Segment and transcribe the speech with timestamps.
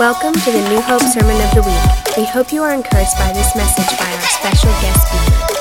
[0.00, 2.16] Welcome to the New Hope Sermon of the Week.
[2.16, 5.54] We hope you are encouraged by this message by our special guest speaker.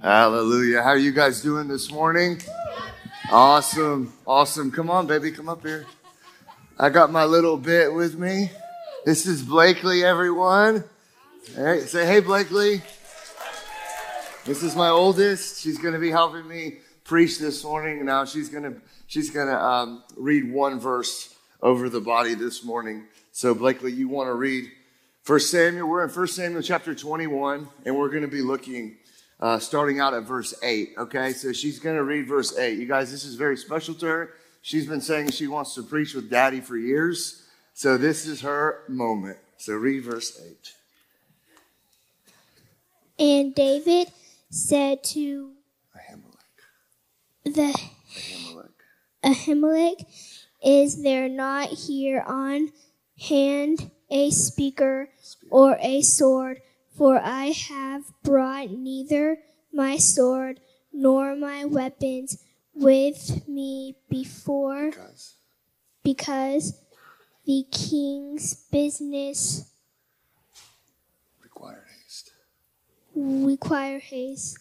[0.00, 0.82] Hallelujah.
[0.84, 2.40] How are you guys doing this morning?
[3.32, 4.12] Awesome.
[4.24, 4.70] Awesome.
[4.70, 5.32] Come on, baby.
[5.32, 5.86] Come up here.
[6.78, 8.52] I got my little bit with me.
[9.04, 10.84] This is Blakely, everyone.
[11.56, 12.80] Hey, say, hey, Blakely.
[14.50, 15.60] This is my oldest.
[15.60, 18.04] She's going to be helping me preach this morning.
[18.04, 22.64] Now she's going to she's going to um, read one verse over the body this
[22.64, 23.04] morning.
[23.30, 24.68] So Blakely, you want to read
[25.22, 25.88] First Samuel?
[25.88, 28.96] We're in First Samuel chapter 21, and we're going to be looking
[29.38, 30.94] uh, starting out at verse 8.
[30.98, 32.76] Okay, so she's going to read verse 8.
[32.76, 34.34] You guys, this is very special to her.
[34.62, 37.46] She's been saying she wants to preach with daddy for years.
[37.74, 39.38] So this is her moment.
[39.58, 40.74] So read verse 8.
[43.20, 44.10] And David
[44.50, 45.52] said to
[45.96, 47.44] Ahimelech.
[47.44, 47.78] the
[48.14, 48.70] Ahimelech.
[49.24, 50.04] Ahimelech,
[50.62, 52.72] Is there not here on
[53.28, 55.08] hand a speaker
[55.50, 56.60] or a sword?
[56.96, 59.38] For I have brought neither
[59.72, 60.60] my sword
[60.92, 62.42] nor my weapons
[62.74, 65.34] with me before, Guys.
[66.02, 66.78] because
[67.46, 69.70] the king's business
[71.42, 72.32] Require haste.
[73.14, 74.58] Require haste.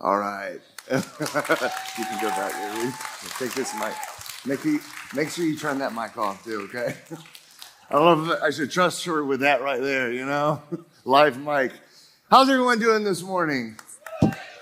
[0.00, 0.60] All right.
[0.90, 2.52] you can go back.
[3.38, 3.94] Take this mic.
[4.46, 4.80] Make, you,
[5.14, 6.94] make sure you turn that mic off too, okay?
[7.90, 10.62] I don't know if I should trust her with that right there, you know?
[11.04, 11.72] Live mic.
[12.30, 13.76] How's everyone doing this morning?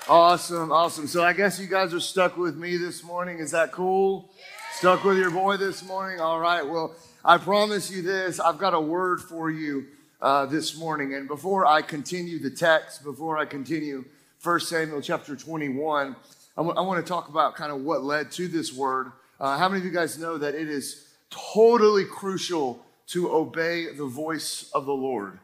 [0.09, 1.07] Awesome, awesome.
[1.09, 3.39] So I guess you guys are stuck with me this morning.
[3.41, 4.31] Is that cool?
[4.75, 6.21] Stuck with your boy this morning?
[6.21, 6.67] All right.
[6.67, 8.39] Well, I promise you this.
[8.39, 9.87] I've got a word for you
[10.21, 11.15] uh, this morning.
[11.15, 14.05] And before I continue the text, before I continue
[14.43, 16.17] 1 Samuel chapter 21,
[16.57, 19.13] I want to talk about kind of what led to this word.
[19.39, 24.07] Uh, how many of you guys know that it is totally crucial to obey the
[24.07, 25.39] voice of the Lord?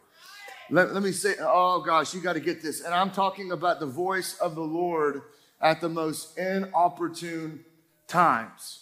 [0.71, 2.81] Let, let me say, oh gosh, you got to get this.
[2.81, 5.23] And I'm talking about the voice of the Lord
[5.61, 7.65] at the most inopportune
[8.09, 8.81] times.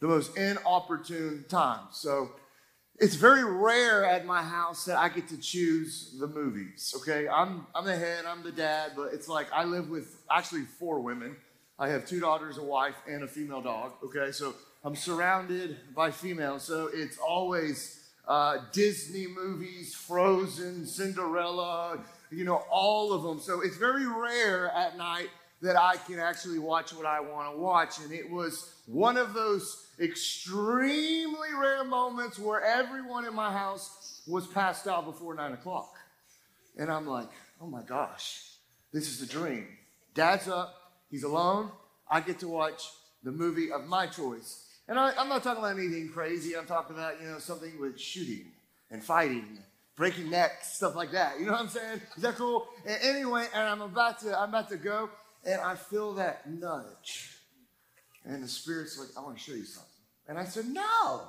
[0.00, 1.96] The most inopportune times.
[1.98, 2.30] So
[2.98, 6.94] it's very rare at my house that I get to choose the movies.
[6.96, 10.62] Okay, I'm I'm the head, I'm the dad, but it's like I live with actually
[10.62, 11.36] four women.
[11.78, 13.92] I have two daughters, a wife, and a female dog.
[14.04, 16.62] Okay, so I'm surrounded by females.
[16.62, 21.98] So it's always uh, Disney movies, Frozen, Cinderella,
[22.30, 23.40] you know, all of them.
[23.40, 25.28] So it's very rare at night
[25.62, 27.98] that I can actually watch what I want to watch.
[27.98, 34.46] And it was one of those extremely rare moments where everyone in my house was
[34.46, 35.94] passed out before nine o'clock.
[36.76, 37.30] And I'm like,
[37.60, 38.42] oh my gosh,
[38.92, 39.66] this is the dream.
[40.14, 40.74] Dad's up,
[41.10, 41.70] he's alone.
[42.08, 42.82] I get to watch
[43.22, 44.66] the movie of my choice.
[44.88, 46.56] And I, am not talking about anything crazy.
[46.56, 48.46] I'm talking about, you know, something with shooting
[48.90, 49.58] and fighting,
[49.96, 51.40] breaking necks, stuff like that.
[51.40, 52.00] You know what I'm saying?
[52.16, 52.68] Is that cool?
[53.02, 55.10] Anyway, and I'm about to, I'm about to go,
[55.46, 57.30] and I feel that nudge.
[58.24, 59.90] And the Spirit's like, I want to show you something.
[60.28, 61.22] And I said, No.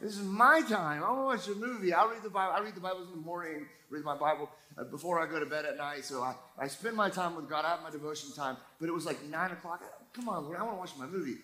[0.00, 1.02] This is my time.
[1.02, 1.92] I want to watch a movie.
[1.92, 2.52] I read the Bible.
[2.54, 5.46] I read the Bible in the morning, read my Bible uh, before I go to
[5.46, 6.04] bed at night.
[6.04, 7.64] So I, I spend my time with God.
[7.64, 8.56] I have my devotion time.
[8.78, 9.82] But it was like 9 o'clock.
[10.12, 11.38] Come on, Lord, I want to watch my movie.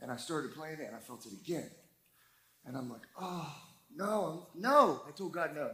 [0.00, 1.68] And I started playing it and I felt it again.
[2.64, 3.54] And I'm like, oh,
[3.94, 5.02] no, no.
[5.06, 5.72] I told God no.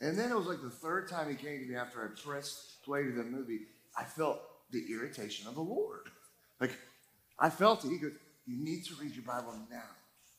[0.00, 2.82] And then it was like the third time he came to me after I pressed
[2.84, 3.60] play to the movie.
[3.96, 4.40] I felt
[4.70, 6.10] the irritation of the Lord.
[6.60, 6.72] Like,
[7.38, 7.90] I felt it.
[7.90, 8.12] He goes,
[8.46, 9.82] You need to read your Bible now.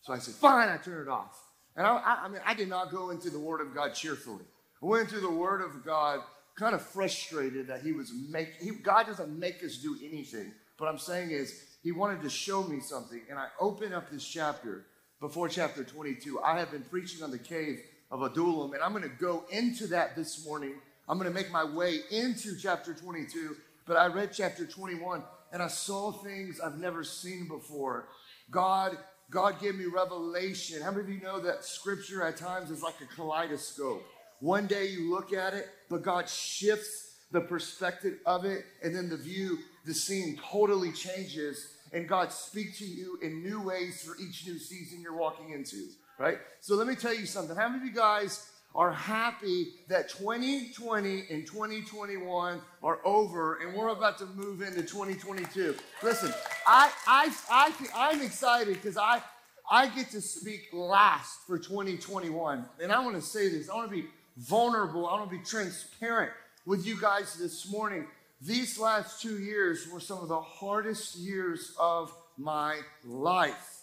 [0.01, 1.39] So I said, Fine, I turn it off.
[1.75, 4.45] And I, I, I mean, I did not go into the Word of God cheerfully.
[4.81, 6.21] I went into the Word of God
[6.57, 10.51] kind of frustrated that he was making, God doesn't make us do anything.
[10.77, 13.21] But I'm saying is, he wanted to show me something.
[13.29, 14.85] And I open up this chapter
[15.21, 16.41] before chapter 22.
[16.41, 17.79] I have been preaching on the cave
[18.11, 20.73] of Adullam, and I'm going to go into that this morning.
[21.07, 23.55] I'm going to make my way into chapter 22.
[23.89, 28.09] But I read chapter 21, and I saw things I've never seen before.
[28.51, 28.95] God,
[29.31, 30.83] God gave me revelation.
[30.83, 34.03] How many of you know that scripture at times is like a kaleidoscope?
[34.41, 39.09] One day you look at it, but God shifts the perspective of it, and then
[39.09, 39.57] the view
[39.87, 44.59] the scene totally changes and God speaks to you in new ways for each new
[44.59, 45.87] season you're walking into,
[46.19, 46.37] right?
[46.59, 47.55] So let me tell you something.
[47.55, 53.89] How many of you guys are happy that 2020 and 2021 are over and we're
[53.89, 55.75] about to move into 2022?
[56.03, 56.33] Listen,
[56.67, 59.21] I, I, I, I'm excited because I,
[59.69, 62.65] I get to speak last for 2021.
[62.81, 63.69] And I want to say this.
[63.69, 64.07] I want to be
[64.37, 65.07] vulnerable.
[65.07, 66.31] I want to be transparent
[66.65, 68.05] with you guys this morning
[68.41, 73.81] these last two years were some of the hardest years of my life.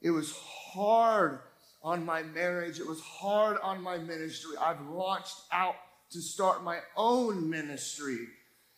[0.00, 1.40] It was hard
[1.88, 4.56] on my marriage, it was hard on my ministry.
[4.60, 5.74] I've launched out
[6.10, 8.26] to start my own ministry.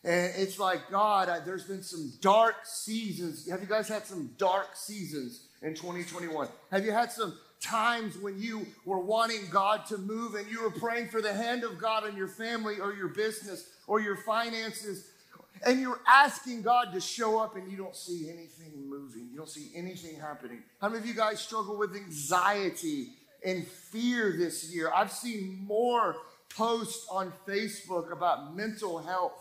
[0.05, 3.49] And it's like, God, I, there's been some dark seasons.
[3.49, 6.47] Have you guys had some dark seasons in 2021?
[6.71, 10.71] Have you had some times when you were wanting God to move and you were
[10.71, 15.09] praying for the hand of God in your family or your business or your finances?
[15.65, 19.29] And you're asking God to show up and you don't see anything moving.
[19.31, 20.63] You don't see anything happening.
[20.79, 23.09] How many of you guys struggle with anxiety
[23.45, 24.91] and fear this year?
[24.93, 26.15] I've seen more
[26.55, 29.33] posts on Facebook about mental health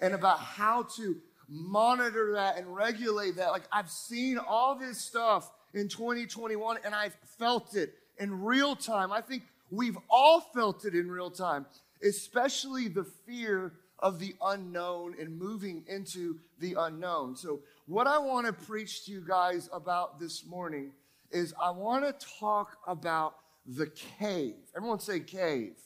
[0.00, 1.16] and about how to
[1.48, 3.50] monitor that and regulate that.
[3.50, 9.12] Like I've seen all this stuff in 2021 and I've felt it in real time.
[9.12, 11.66] I think we've all felt it in real time,
[12.02, 17.36] especially the fear of the unknown and moving into the unknown.
[17.36, 20.92] So, what I want to preach to you guys about this morning
[21.30, 23.34] is I want to talk about
[23.66, 23.86] the
[24.18, 24.54] cave.
[24.76, 25.76] Everyone say cave.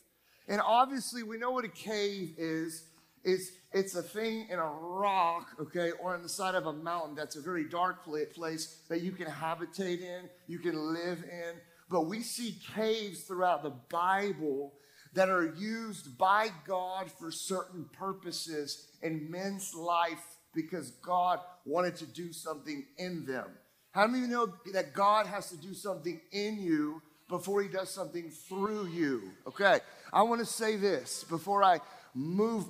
[0.48, 2.84] And obviously, we know what a cave is.
[3.24, 7.14] It's, it's a thing in a rock, okay, or on the side of a mountain
[7.14, 11.54] that's a very dark place that you can habitate in, you can live in.
[11.88, 14.74] But we see caves throughout the Bible
[15.14, 20.22] that are used by God for certain purposes in men's life
[20.54, 23.46] because God wanted to do something in them.
[23.92, 27.68] How many of you know that God has to do something in you before he
[27.68, 29.22] does something through you?
[29.46, 29.80] Okay,
[30.12, 31.78] I want to say this before I
[32.14, 32.64] move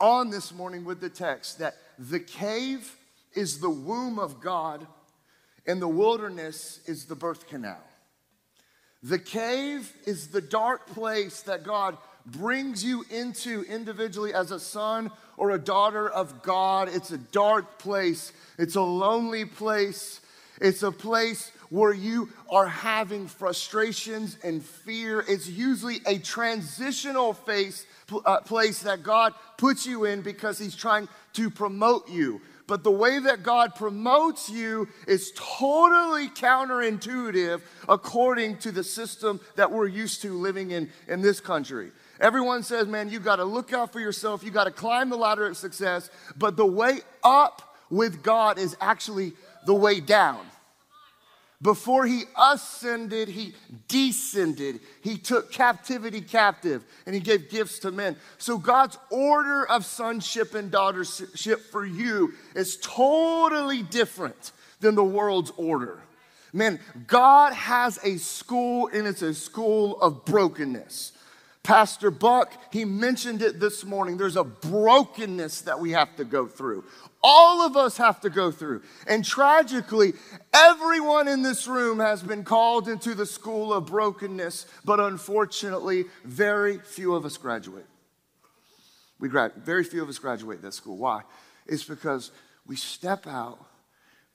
[0.00, 2.96] on this morning with the text that the cave
[3.34, 4.86] is the womb of God
[5.66, 7.82] and the wilderness is the birth canal.
[9.02, 15.10] The cave is the dark place that God brings you into individually as a son
[15.36, 16.88] or a daughter of God.
[16.88, 20.20] It's a dark place, it's a lonely place,
[20.60, 25.24] it's a place where you are having frustrations and fear.
[25.26, 27.86] It's usually a transitional phase,
[28.26, 32.42] uh, place that God puts you in because He's trying to promote you.
[32.70, 39.72] But the way that God promotes you is totally counterintuitive according to the system that
[39.72, 41.90] we're used to living in in this country.
[42.20, 44.44] Everyone says, man, you got to look out for yourself.
[44.44, 46.10] You got to climb the ladder of success.
[46.36, 49.32] But the way up with God is actually
[49.66, 50.46] the way down.
[51.62, 53.54] Before he ascended, he
[53.86, 54.80] descended.
[55.02, 58.16] He took captivity captive and he gave gifts to men.
[58.38, 65.52] So God's order of sonship and daughtership for you is totally different than the world's
[65.58, 66.00] order.
[66.54, 71.12] Man, God has a school and it's a school of brokenness.
[71.62, 74.16] Pastor Buck, he mentioned it this morning.
[74.16, 76.84] There's a brokenness that we have to go through.
[77.22, 78.82] All of us have to go through.
[79.06, 80.14] And tragically,
[80.54, 86.78] everyone in this room has been called into the school of brokenness, but unfortunately, very
[86.78, 87.86] few of us graduate.
[89.18, 90.96] We grad, very few of us graduate that school.
[90.96, 91.22] Why?
[91.66, 92.30] It's because
[92.66, 93.58] we step out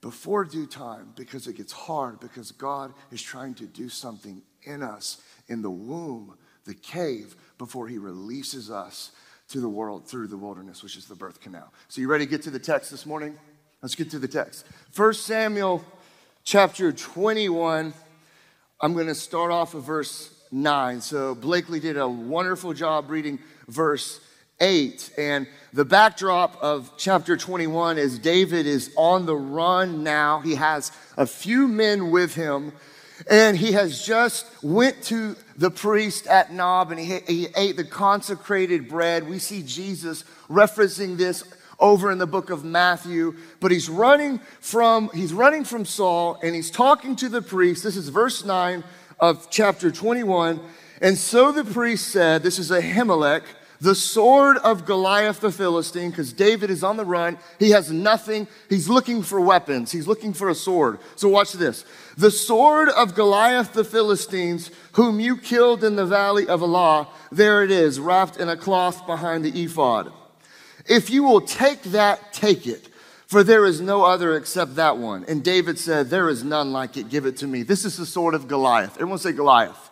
[0.00, 4.84] before due time because it gets hard, because God is trying to do something in
[4.84, 9.12] us in the womb, the cave, before He releases us
[9.48, 11.72] to the world through the wilderness, which is the birth canal.
[11.88, 13.38] So, you ready to get to the text this morning?
[13.82, 14.66] Let's get to the text.
[14.94, 15.84] 1 Samuel
[16.44, 17.94] chapter 21.
[18.80, 21.00] I'm going to start off with verse 9.
[21.00, 24.20] So, Blakely did a wonderful job reading verse
[24.60, 25.12] 8.
[25.18, 30.40] And the backdrop of chapter 21 is David is on the run now.
[30.40, 32.72] He has a few men with him
[33.30, 37.84] and he has just went to the priest at Nob and he, he ate the
[37.84, 39.28] consecrated bread.
[39.28, 41.44] We see Jesus referencing this
[41.78, 46.54] over in the book of Matthew, but he's running from he's running from Saul and
[46.54, 47.84] he's talking to the priest.
[47.84, 48.82] This is verse 9
[49.20, 50.60] of chapter 21.
[51.02, 53.42] And so the priest said, this is Ahimelech,
[53.80, 57.38] the sword of Goliath the Philistine, because David is on the run.
[57.58, 58.48] He has nothing.
[58.70, 59.92] He's looking for weapons.
[59.92, 60.98] He's looking for a sword.
[61.16, 61.84] So watch this.
[62.16, 67.62] The sword of Goliath the Philistines, whom you killed in the valley of Elah, there
[67.62, 70.12] it is, wrapped in a cloth behind the ephod.
[70.88, 72.88] If you will take that, take it.
[73.26, 75.24] For there is no other except that one.
[75.26, 77.08] And David said, There is none like it.
[77.10, 77.64] Give it to me.
[77.64, 78.94] This is the sword of Goliath.
[78.94, 79.90] Everyone say Goliath.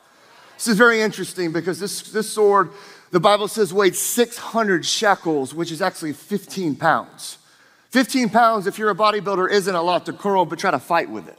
[0.55, 2.71] This is very interesting because this, this sword
[3.15, 7.39] the Bible says weighed 600 shekels, which is actually 15 pounds.
[7.91, 11.09] 15 pounds, if you're a bodybuilder, isn't a lot to curl, but try to fight
[11.09, 11.39] with it.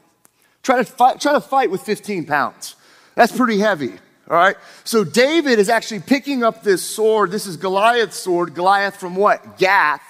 [0.66, 2.76] Try to fight, try to fight with 15 pounds.
[3.14, 3.92] That's pretty heavy.
[4.28, 4.56] All right.
[4.84, 7.30] So David is actually picking up this sword.
[7.30, 8.56] This is Goliath's sword.
[8.56, 9.60] Goliath from what?
[9.60, 10.02] Gath.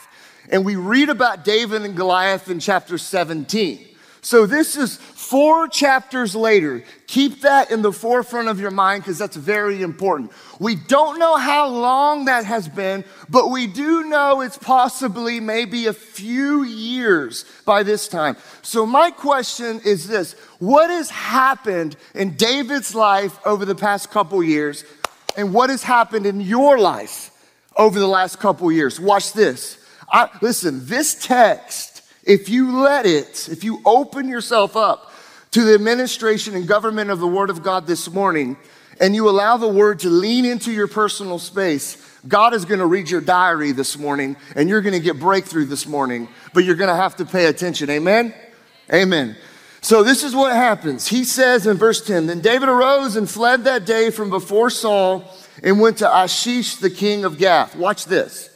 [0.49, 3.85] and we read about David and Goliath in chapter 17.
[4.21, 4.97] So this is
[5.29, 6.83] four chapters later.
[7.07, 10.31] Keep that in the forefront of your mind because that's very important.
[10.59, 15.87] We don't know how long that has been, but we do know it's possibly maybe
[15.87, 18.37] a few years by this time.
[18.61, 20.33] So my question is this.
[20.59, 24.85] What has happened in David's life over the past couple years?
[25.35, 27.31] And what has happened in your life
[27.75, 28.99] over the last couple years?
[28.99, 29.79] Watch this.
[30.09, 35.11] I, listen, this text, if you let it, if you open yourself up
[35.55, 38.57] to the administration and government of the Word of God this morning,
[38.99, 41.95] and you allow the Word to lean into your personal space,
[42.27, 45.63] God is going to read your diary this morning, and you're going to get breakthrough
[45.63, 47.89] this morning, but you're going to have to pay attention.
[47.89, 48.33] Amen?
[48.93, 49.37] Amen.
[49.79, 51.07] So this is what happens.
[51.07, 55.23] He says in verse 10 Then David arose and fled that day from before Saul
[55.63, 57.77] and went to Achish, the king of Gath.
[57.77, 58.49] Watch this.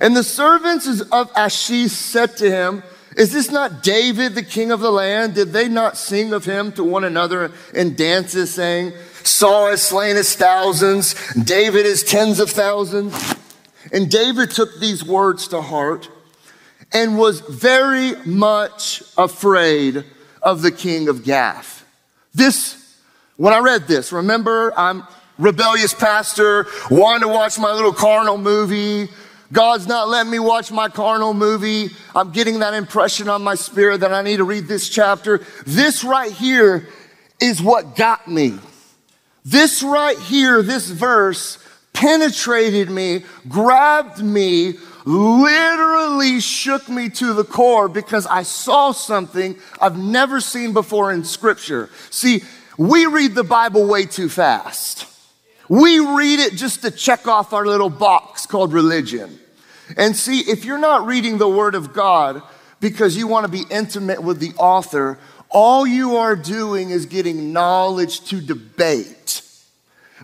[0.00, 2.82] And the servants of Achish said to him,
[3.16, 5.34] Is this not David, the king of the land?
[5.34, 8.92] Did they not sing of him to one another in dances, saying,
[9.22, 13.34] Saul has slain his thousands, David his tens of thousands?
[13.90, 16.10] And David took these words to heart
[16.92, 20.04] and was very much afraid
[20.42, 21.84] of the king of Gath.
[22.34, 22.98] This,
[23.36, 25.04] when I read this, remember, I'm
[25.38, 29.08] rebellious pastor, wanting to watch my little carnal movie.
[29.52, 31.90] God's not letting me watch my carnal movie.
[32.14, 35.44] I'm getting that impression on my spirit that I need to read this chapter.
[35.66, 36.88] This right here
[37.40, 38.58] is what got me.
[39.44, 41.58] This right here, this verse
[41.92, 44.74] penetrated me, grabbed me,
[45.04, 51.24] literally shook me to the core because I saw something I've never seen before in
[51.24, 51.88] scripture.
[52.10, 52.42] See,
[52.76, 55.06] we read the Bible way too fast.
[55.68, 59.38] We read it just to check off our little box called religion.
[59.96, 62.42] And see, if you're not reading the Word of God
[62.80, 65.18] because you want to be intimate with the author,
[65.48, 69.42] all you are doing is getting knowledge to debate.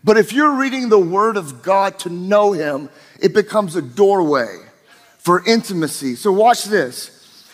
[0.05, 2.89] But if you're reading the Word of God to know Him,
[3.21, 4.59] it becomes a doorway
[5.19, 6.17] for intimacy.
[6.17, 7.47] So watch this.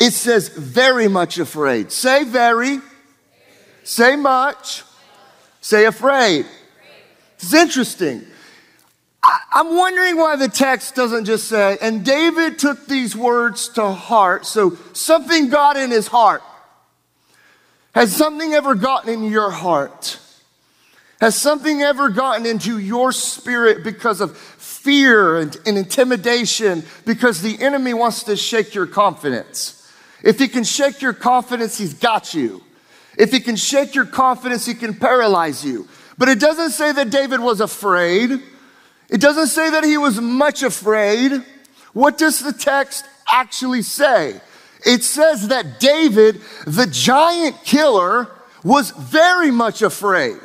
[0.00, 1.92] It says, very much afraid.
[1.92, 2.80] Say very.
[3.84, 4.82] Say much.
[5.60, 6.46] Say afraid.
[7.44, 8.26] It's interesting.
[9.52, 14.46] I'm wondering why the text doesn't just say, and David took these words to heart.
[14.46, 16.42] So something got in his heart.
[17.94, 20.18] Has something ever gotten in your heart?
[21.20, 26.82] Has something ever gotten into your spirit because of fear and, and, intimidation?
[27.04, 29.86] Because the enemy wants to shake your confidence.
[30.22, 32.62] If he can shake your confidence, he's got you.
[33.18, 35.86] If he can shake your confidence, he can paralyze you.
[36.16, 38.30] But it doesn't say that David was afraid.
[39.08, 41.42] It doesn't say that he was much afraid.
[41.92, 44.40] What does the text actually say?
[44.84, 48.30] It says that David, the giant killer,
[48.62, 50.38] was very much afraid.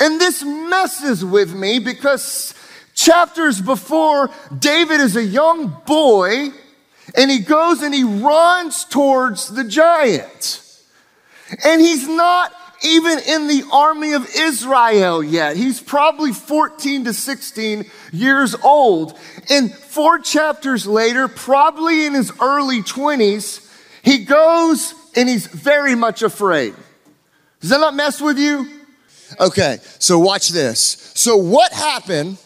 [0.00, 2.54] And this messes with me because
[2.94, 6.50] chapters before, David is a young boy
[7.16, 10.62] and he goes and he runs towards the giant.
[11.64, 15.56] And he's not even in the army of Israel yet.
[15.56, 19.18] He's probably 14 to 16 years old.
[19.50, 23.64] And four chapters later, probably in his early 20s,
[24.02, 26.74] he goes and he's very much afraid.
[27.60, 28.68] Does that not mess with you?
[29.40, 31.12] Okay, so watch this.
[31.14, 32.38] So, what happened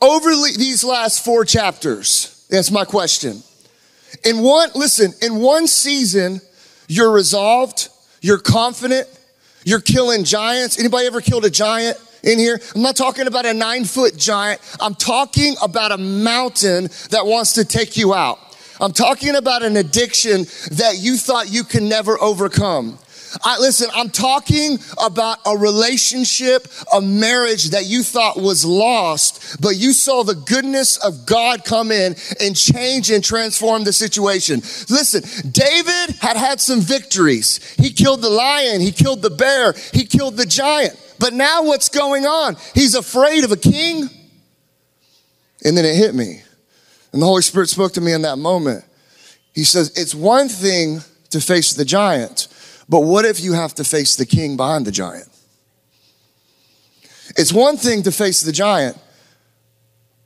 [0.00, 2.46] over these last four chapters?
[2.50, 3.42] That's my question.
[4.24, 6.40] In one, listen, in one season,
[6.86, 7.88] you're resolved,
[8.20, 9.08] you're confident,
[9.64, 10.78] you're killing giants.
[10.78, 12.60] Anybody ever killed a giant in here?
[12.74, 14.60] I'm not talking about a nine foot giant.
[14.80, 18.38] I'm talking about a mountain that wants to take you out.
[18.80, 22.98] I'm talking about an addiction that you thought you can never overcome.
[23.42, 29.76] I, listen, I'm talking about a relationship, a marriage that you thought was lost, but
[29.76, 34.60] you saw the goodness of God come in and change and transform the situation.
[34.88, 37.74] Listen, David had had some victories.
[37.74, 40.98] He killed the lion, he killed the bear, he killed the giant.
[41.18, 42.56] But now what's going on?
[42.74, 44.08] He's afraid of a king.
[45.64, 46.42] And then it hit me.
[47.12, 48.84] And the Holy Spirit spoke to me in that moment.
[49.54, 52.48] He says, It's one thing to face the giant,
[52.90, 55.28] but what if you have to face the king behind the giant?
[57.36, 58.98] It's one thing to face the giant,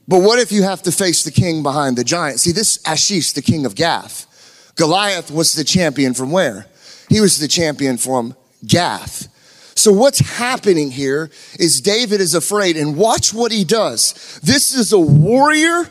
[0.09, 2.41] but what if you have to face the king behind the giant?
[2.41, 6.67] See, this Ashish, the king of Gath, Goliath was the champion from where?
[7.09, 8.35] He was the champion from
[8.67, 9.29] Gath.
[9.77, 14.41] So what's happening here is David is afraid and watch what he does.
[14.43, 15.91] This is a warrior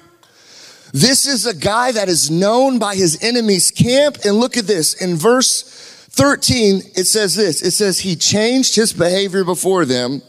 [0.93, 4.19] This is a guy that is known by his enemy's camp.
[4.23, 4.93] And look at this.
[4.93, 7.61] In verse 13, it says this.
[7.61, 10.21] It says, he changed his behavior before them,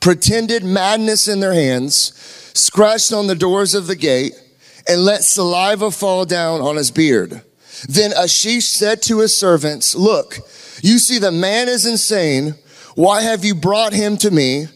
[0.00, 2.12] pretended madness in their hands,
[2.54, 4.34] scratched on the doors of the gate,
[4.88, 7.42] and let saliva fall down on his beard.
[7.88, 10.36] Then Achish said to his servants, look,
[10.82, 12.54] you see the man is insane.
[12.94, 14.66] Why have you brought him to me?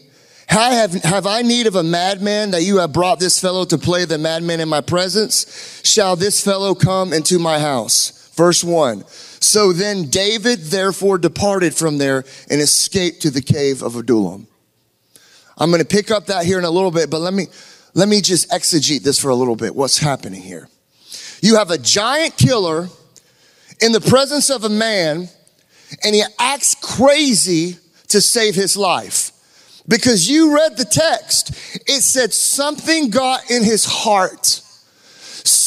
[0.47, 4.03] Have, have I need of a madman that you have brought this fellow to play
[4.03, 5.81] the madman in my presence?
[5.85, 8.29] Shall this fellow come into my house?
[8.35, 9.05] Verse one.
[9.41, 14.47] So then David therefore departed from there and escaped to the cave of Adullam.
[15.57, 17.47] I'm going to pick up that here in a little bit, but let me,
[17.93, 19.75] let me just exegete this for a little bit.
[19.75, 20.69] What's happening here?
[21.41, 22.87] You have a giant killer
[23.81, 25.27] in the presence of a man
[26.03, 27.77] and he acts crazy
[28.09, 29.31] to save his life.
[29.87, 31.51] Because you read the text,
[31.87, 34.60] it said something got in his heart.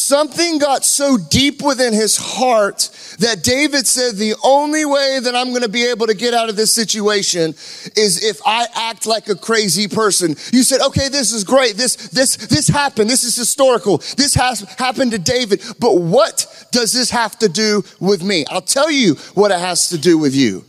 [0.04, 5.48] Something got so deep within his heart that David said, the only way that I'm
[5.48, 7.52] going to be able to get out of this situation
[7.96, 10.36] is if I act like a crazy person.
[10.52, 11.76] You said, okay, this is great.
[11.76, 13.08] This, this, this happened.
[13.08, 13.96] This is historical.
[14.18, 15.62] This has happened to David.
[15.80, 18.44] But what does this have to do with me?
[18.50, 20.66] I'll tell you what it has to do with you.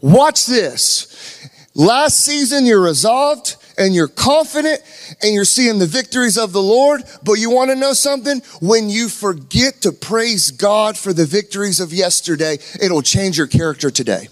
[0.00, 1.50] Watch this.
[1.74, 4.82] Last season, you're resolved and you're confident
[5.22, 7.02] and you're seeing the victories of the Lord.
[7.22, 8.40] But you want to know something?
[8.60, 13.90] When you forget to praise God for the victories of yesterday, it'll change your character
[13.90, 14.28] today.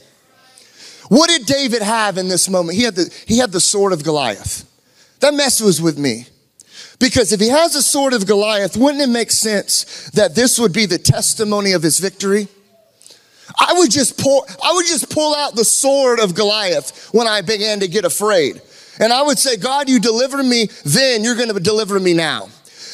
[1.08, 2.76] What did David have in this moment?
[2.76, 4.64] He had the, he had the sword of Goliath.
[5.20, 6.26] That messes with me.
[6.98, 10.72] Because if he has a sword of Goliath, wouldn't it make sense that this would
[10.72, 12.48] be the testimony of his victory?
[13.58, 17.42] I would just pull, I would just pull out the sword of Goliath when I
[17.42, 18.60] began to get afraid.
[19.00, 22.48] And I would say, God, you delivered me then, you're to deliver me now.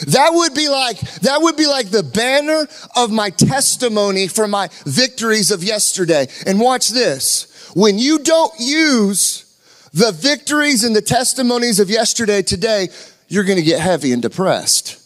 [0.09, 2.66] That would be like, that would be like the banner
[2.97, 6.26] of my testimony for my victories of yesterday.
[6.46, 7.70] And watch this.
[7.74, 9.44] When you don't use
[9.92, 12.88] the victories and the testimonies of yesterday today,
[13.29, 14.98] you're to get heavy and depressed.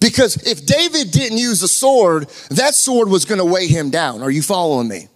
[0.00, 4.22] Because if David didn't use a sword, that sword was to weigh him down.
[4.22, 5.08] Are you following me?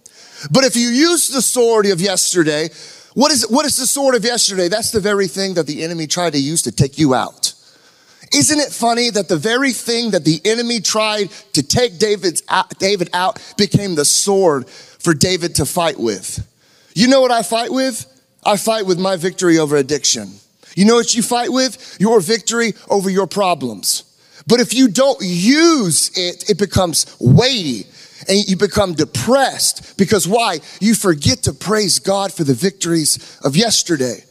[0.49, 2.69] But if you use the sword of yesterday,
[3.13, 4.67] what is, what is the sword of yesterday?
[4.67, 7.53] That's the very thing that the enemy tried to use to take you out.
[8.33, 12.41] Isn't it funny that the very thing that the enemy tried to take David's,
[12.79, 16.47] David out became the sword for David to fight with?
[16.93, 18.07] You know what I fight with?
[18.45, 20.31] I fight with my victory over addiction.
[20.75, 21.97] You know what you fight with?
[21.99, 24.03] Your victory over your problems.
[24.47, 27.85] But if you don't use it, it becomes weighty
[28.27, 30.59] and you become depressed because why?
[30.79, 34.23] You forget to praise God for the victories of yesterday.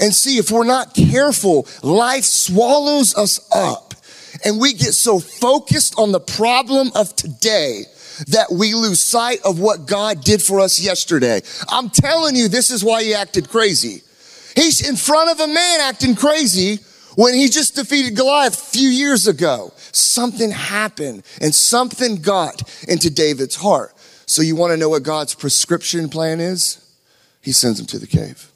[0.00, 3.94] And see, if we're not careful, life swallows us up
[4.44, 7.84] and we get so focused on the problem of today
[8.28, 11.40] that we lose sight of what God did for us yesterday.
[11.68, 14.02] I'm telling you, this is why he acted crazy.
[14.54, 16.78] He's in front of a man acting crazy
[17.16, 23.10] when he just defeated Goliath a few years ago, something happened and something got into
[23.10, 23.92] David's heart.
[24.26, 26.80] So you want to know what God's prescription plan is?
[27.40, 28.50] He sends him to the cave.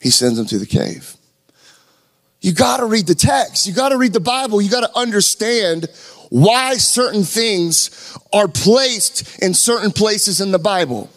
[0.00, 1.14] He sends him to the cave.
[2.40, 3.66] You got to read the text.
[3.66, 4.62] You got to read the Bible.
[4.62, 5.88] You got to understand
[6.30, 11.10] why certain things are placed in certain places in the Bible.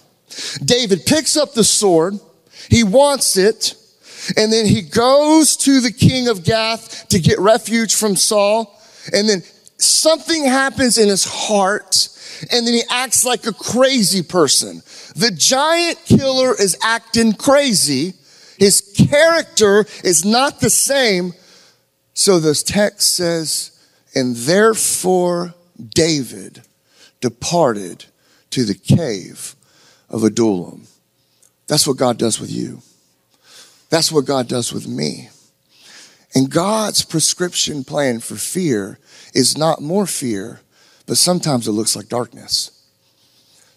[0.63, 2.15] David picks up the sword.
[2.69, 3.75] He wants it.
[4.37, 8.79] And then he goes to the king of Gath to get refuge from Saul.
[9.13, 9.43] And then
[9.77, 12.09] something happens in his heart.
[12.51, 14.81] And then he acts like a crazy person.
[15.15, 18.13] The giant killer is acting crazy.
[18.57, 21.33] His character is not the same.
[22.13, 23.71] So the text says,
[24.13, 25.53] and therefore
[25.89, 26.61] David
[27.21, 28.05] departed
[28.51, 29.55] to the cave
[30.09, 30.87] of Adullam.
[31.67, 32.81] That's what God does with you.
[33.91, 35.29] That's what God does with me.
[36.33, 38.97] And God's prescription plan for fear
[39.33, 40.61] is not more fear,
[41.05, 42.71] but sometimes it looks like darkness.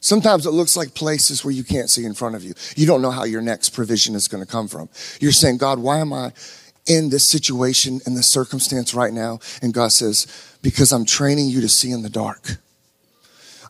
[0.00, 2.54] Sometimes it looks like places where you can't see in front of you.
[2.76, 4.88] You don't know how your next provision is going to come from.
[5.20, 6.32] You're saying, God, why am I
[6.86, 9.40] in this situation, in this circumstance right now?
[9.62, 10.26] And God says,
[10.62, 12.58] because I'm training you to see in the dark.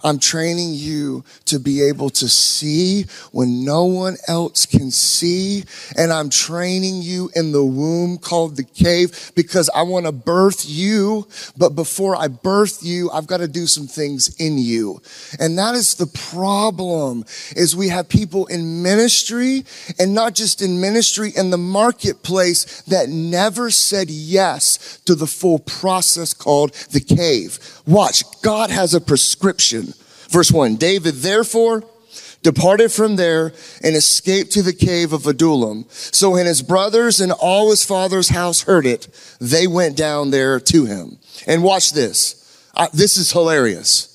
[0.04, 5.64] I'm training you to be able to see when no one else can see.
[5.96, 10.66] And I'm training you in the womb called the cave because I want to birth
[10.68, 11.26] you.
[11.56, 15.00] But before I birth you, I've got to do some things in you.
[15.40, 17.24] And that is the problem
[17.56, 19.64] is we have people in ministry
[19.98, 25.58] and not just in ministry in the marketplace that never said yes to the full
[25.60, 27.58] process called the cave.
[27.86, 28.22] Watch.
[28.42, 29.93] God has a prescription
[30.34, 31.84] Verse 1 David, therefore,
[32.42, 33.52] departed from there
[33.84, 35.86] and escaped to the cave of Adullam.
[35.88, 39.06] So when his brothers and all his father's house heard it,
[39.40, 41.18] they went down there to him.
[41.46, 42.68] And watch this.
[42.92, 44.10] This is hilarious.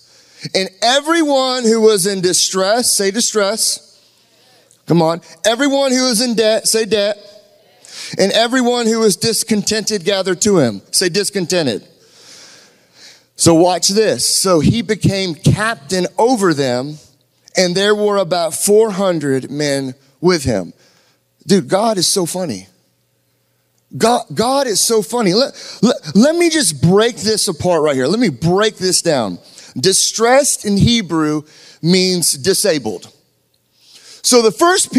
[0.54, 3.86] And everyone who was in distress, say distress.
[4.88, 5.22] Come on.
[5.46, 7.18] Everyone who was in debt, say debt.
[8.18, 10.82] And everyone who was discontented gathered to him.
[10.92, 11.88] Say discontented.
[13.39, 14.25] So watch this.
[14.25, 16.97] So he became captain over them,
[17.56, 20.73] and there were about 400 men with him.
[21.47, 22.67] Dude, God is so funny.
[23.97, 25.34] God, God is so funny.
[25.34, 28.08] Let, let, let me just break this apart right here.
[28.08, 29.39] Let me break this down.
[29.78, 31.43] Distressed in Hebrew
[31.82, 33.10] means disabled.
[34.21, 34.93] So the first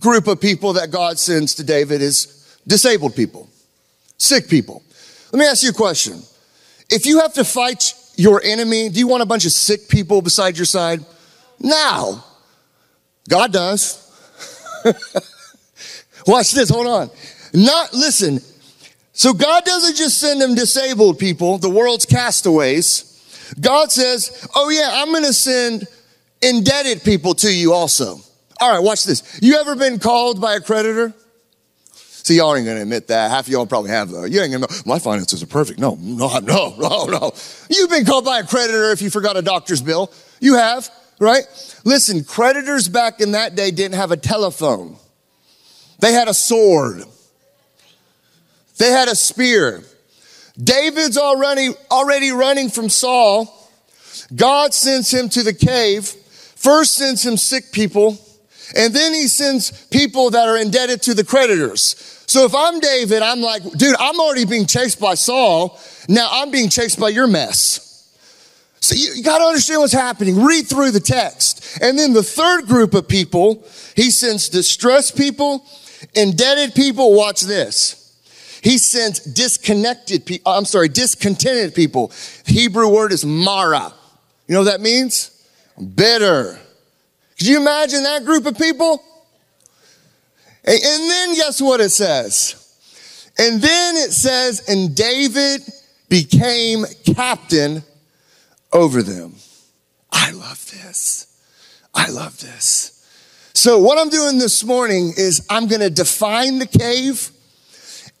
[0.00, 3.48] group of people that God sends to David is disabled people,
[4.18, 4.82] sick people.
[5.32, 6.20] Let me ask you a question.
[6.90, 10.22] If you have to fight your enemy, do you want a bunch of sick people
[10.22, 11.04] beside your side?
[11.60, 12.22] No.
[13.28, 14.02] God does.
[16.26, 17.10] Watch this, hold on.
[17.52, 18.40] Not, listen.
[19.12, 23.12] So God doesn't just send them disabled people, the world's castaways.
[23.60, 25.86] God says, oh yeah, I'm gonna send
[26.42, 28.20] indebted people to you also.
[28.60, 29.38] All right, watch this.
[29.42, 31.14] You ever been called by a creditor?
[32.26, 33.30] See, y'all ain't gonna admit that.
[33.30, 34.24] Half of y'all probably have though.
[34.24, 35.78] You ain't gonna know, my finances are perfect.
[35.78, 37.32] No, no, no, no, no.
[37.70, 40.12] You've been called by a creditor if you forgot a doctor's bill.
[40.40, 41.44] You have, right?
[41.84, 44.96] Listen, creditors back in that day didn't have a telephone.
[46.00, 47.04] They had a sword.
[48.78, 49.84] They had a spear.
[50.60, 53.70] David's already, already running from Saul.
[54.34, 56.08] God sends him to the cave.
[56.08, 58.18] First sends him sick people.
[58.74, 62.14] And then he sends people that are indebted to the creditors.
[62.26, 65.78] So if I'm David, I'm like, dude, I'm already being chased by Saul.
[66.08, 67.82] Now I'm being chased by your mess.
[68.80, 70.44] So you, you got to understand what's happening.
[70.44, 71.78] Read through the text.
[71.80, 75.64] And then the third group of people, he sends distressed people,
[76.14, 77.14] indebted people.
[77.14, 78.02] Watch this.
[78.62, 80.52] He sends disconnected people.
[80.52, 82.12] Uh, I'm sorry, discontented people.
[82.46, 83.92] Hebrew word is mara.
[84.48, 85.30] You know what that means?
[85.94, 86.58] Bitter.
[87.38, 89.02] Could you imagine that group of people?
[90.66, 92.62] And then guess what it says?
[93.38, 95.62] And then it says, and David
[96.08, 97.82] became captain
[98.72, 99.34] over them.
[100.10, 101.26] I love this.
[101.94, 102.92] I love this.
[103.54, 107.30] So what I'm doing this morning is I'm going to define the cave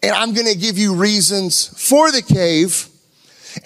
[0.02, 2.88] and I'm going to give you reasons for the cave.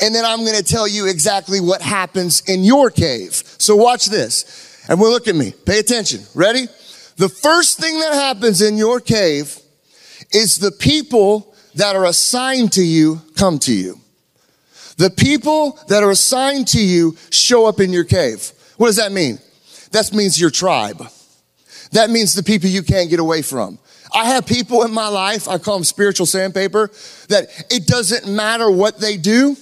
[0.01, 3.43] And then I'm going to tell you exactly what happens in your cave.
[3.59, 4.85] So watch this.
[4.89, 5.53] And we'll look at me.
[5.53, 6.23] Pay attention.
[6.35, 6.67] Ready?
[7.21, 9.59] The first thing that happens in your cave
[10.33, 14.01] is the people that are assigned to you come to you.
[14.97, 18.53] The people that are assigned to you show up in your cave.
[18.79, 19.39] What does that mean?
[19.91, 21.07] That means your tribe.
[21.93, 23.79] That means the people you can't get away from.
[24.15, 26.91] I have people in my life, I call them spiritual sandpaper,
[27.29, 29.59] that it doesn't matter what they do,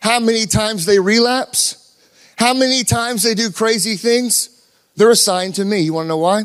[0.00, 1.96] how many times they relapse,
[2.36, 4.62] how many times they do crazy things,
[4.94, 5.80] they're assigned to me.
[5.80, 6.44] You wanna know why?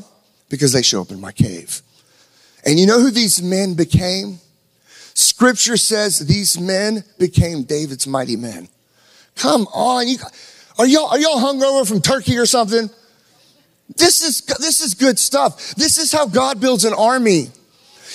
[0.49, 1.82] Because they show up in my cave.
[2.65, 4.39] And you know who these men became?
[5.13, 8.67] Scripture says these men became David's mighty men.
[9.36, 10.08] Come on.
[10.08, 10.17] You,
[10.79, 12.89] are y'all, are y'all hungover from Turkey or something?
[13.95, 15.75] This is, this is good stuff.
[15.75, 17.49] This is how God builds an army.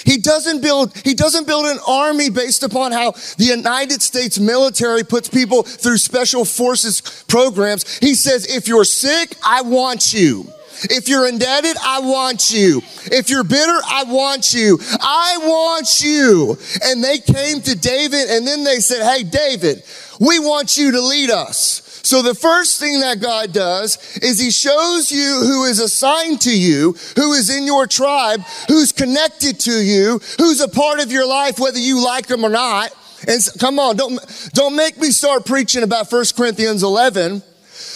[0.05, 5.03] He doesn't build, he doesn't build an army based upon how the United States military
[5.03, 7.99] puts people through special forces programs.
[7.99, 10.53] He says, if you're sick, I want you.
[10.85, 12.83] If you're indebted, I want you.
[13.05, 14.79] If you're bitter, I want you.
[15.01, 16.57] I want you.
[16.85, 19.83] And they came to David and then they said, Hey, David,
[20.21, 21.83] we want you to lead us.
[22.03, 26.59] So the first thing that God does is he shows you who is assigned to
[26.59, 31.27] you, who is in your tribe, who's connected to you, who's a part of your
[31.27, 32.95] life, whether you like them or not.
[33.27, 37.43] And come on, don't, don't make me start preaching about 1 Corinthians 11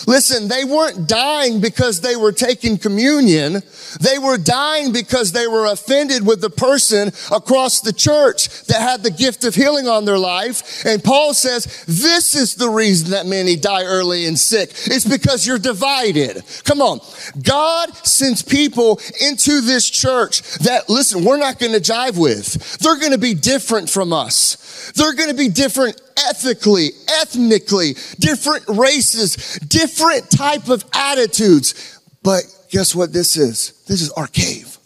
[0.06, 3.62] Listen, they weren't dying because they were taking communion.
[4.00, 9.02] They were dying because they were offended with the person across the church that had
[9.02, 10.84] the gift of healing on their life.
[10.84, 14.70] And Paul says, this is the reason that many die early and sick.
[14.86, 16.42] It's because you're divided.
[16.64, 17.00] Come on.
[17.42, 22.78] God sends people into this church that, listen, we're not going to jive with.
[22.78, 24.92] They're going to be different from us.
[24.96, 32.00] They're going to be different ethically, ethnically, different races, different type of attitudes.
[32.22, 33.82] But guess what this is?
[33.86, 34.78] This is our cave.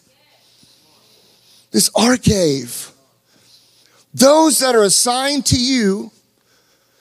[1.71, 2.91] This our cave.
[4.15, 6.11] Those that are assigned to you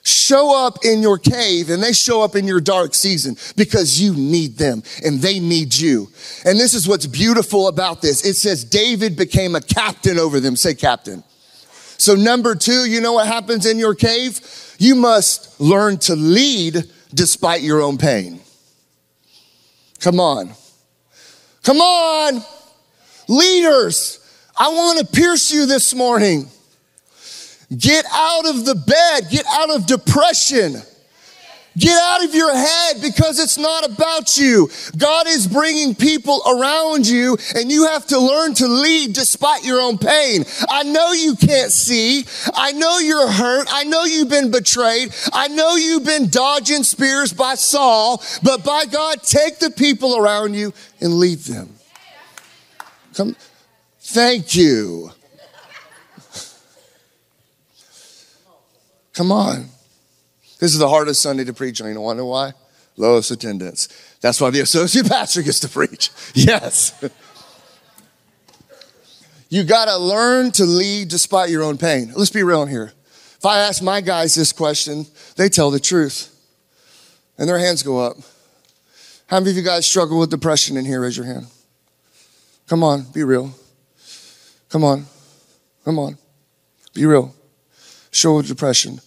[0.03, 4.13] show up in your cave and they show up in your dark season because you
[4.13, 6.09] need them and they need you.
[6.45, 8.25] And this is what's beautiful about this.
[8.25, 10.55] It says David became a captain over them.
[10.55, 11.23] Say captain.
[11.97, 14.39] So number two, you know what happens in your cave?
[14.77, 18.41] You must learn to lead despite your own pain.
[19.99, 20.51] Come on.
[21.63, 22.43] Come on.
[23.27, 24.19] Leaders,
[24.58, 26.47] I want to pierce you this morning.
[27.75, 29.29] Get out of the bed.
[29.31, 30.75] Get out of depression.
[31.77, 34.69] Get out of your head because it's not about you.
[34.97, 39.81] God is bringing people around you and you have to learn to lead despite your
[39.81, 40.45] own pain.
[40.69, 42.25] I know you can't see.
[42.53, 43.67] I know you're hurt.
[43.71, 45.13] I know you've been betrayed.
[45.33, 50.53] I know you've been dodging spears by Saul, but by God, take the people around
[50.53, 51.75] you and lead them.
[53.15, 53.35] Come.
[53.99, 55.11] Thank you.
[59.13, 59.69] Come on.
[60.65, 61.93] This is the hardest Sunday to preach on.
[61.93, 62.54] You want to know why?
[62.97, 63.88] Lowest attendance.
[64.19, 66.10] That's why the associate pastor gets to preach.
[66.34, 66.91] Yes.
[69.47, 72.12] you got to learn to lead despite your own pain.
[72.15, 72.93] Let's be real here.
[73.38, 76.36] If I ask my guys this question, they tell the truth.
[77.38, 78.17] And their hands go up.
[79.28, 80.99] How many of you guys struggle with depression in here?
[80.99, 81.45] Raise your hand.
[82.65, 83.54] Come on, be real.
[84.69, 85.06] Come on.
[85.84, 86.17] Come on.
[86.95, 87.36] Be real.
[88.10, 88.99] Struggle with depression.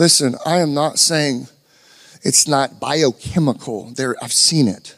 [0.00, 1.46] Listen, I am not saying
[2.22, 3.90] it's not biochemical.
[3.90, 4.96] There, I've seen it.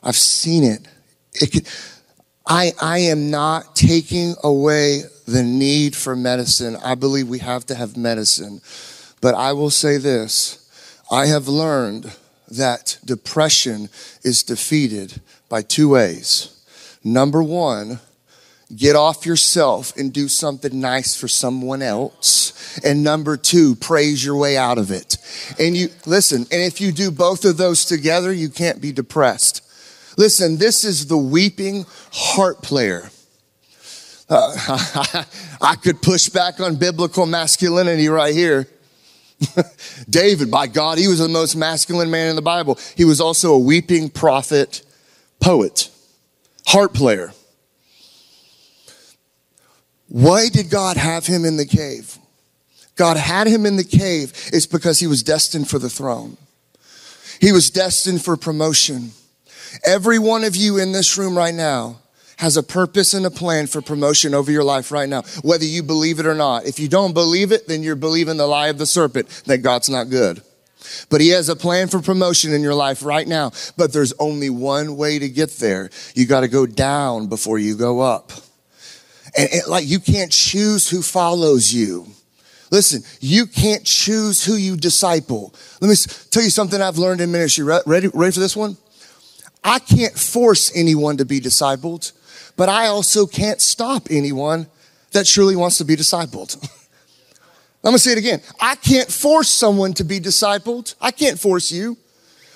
[0.00, 0.86] I've seen it.
[1.34, 1.68] it could,
[2.46, 6.76] I, I am not taking away the need for medicine.
[6.84, 8.60] I believe we have to have medicine.
[9.20, 10.70] But I will say this
[11.10, 12.12] I have learned
[12.48, 13.88] that depression
[14.22, 16.64] is defeated by two ways.
[17.02, 17.98] Number one,
[18.74, 22.78] get off yourself and do something nice for someone else.
[22.84, 25.18] And number two, praise your way out of it.
[25.58, 29.62] And you, listen, and if you do both of those together, you can't be depressed.
[30.18, 33.10] Listen, this is the weeping heart player.
[34.28, 34.54] Uh,
[35.60, 38.66] I could push back on biblical masculinity right here.
[40.10, 42.78] David, by God, he was the most masculine man in the Bible.
[42.96, 44.82] He was also a weeping prophet,
[45.40, 45.90] poet,
[46.66, 47.32] heart player.
[50.08, 52.18] Why did God have him in the cave?
[52.96, 56.36] God had him in the cave It's because he was destined for the throne.
[57.40, 59.10] He was destined for promotion.
[59.84, 61.98] Every one of you in this room right now
[62.38, 65.82] has a purpose and a plan for promotion over your life right now, whether you
[65.82, 66.64] believe it or not.
[66.64, 69.88] If you don't believe it, then you're believing the lie of the serpent that God's
[69.88, 70.42] not good.
[71.10, 73.52] But he has a plan for promotion in your life right now.
[73.76, 75.90] But there's only one way to get there.
[76.14, 78.32] You got to go down before you go up.
[79.36, 82.06] And, and like you can't choose who follows you.
[82.70, 85.54] Listen, you can't choose who you disciple.
[85.80, 85.94] Let me
[86.30, 87.64] tell you something I've learned in ministry.
[87.64, 88.76] Ready, ready for this one?
[89.62, 92.12] I can't force anyone to be discipled,
[92.56, 94.66] but I also can't stop anyone
[95.12, 96.56] that truly wants to be discipled.
[97.84, 98.40] I'm gonna say it again.
[98.60, 100.96] I can't force someone to be discipled.
[101.00, 101.96] I can't force you.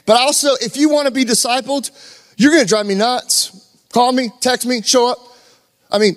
[0.05, 1.91] But also, if you want to be discipled,
[2.37, 3.69] you're gonna drive me nuts.
[3.93, 5.19] Call me, text me, show up.
[5.91, 6.17] I mean,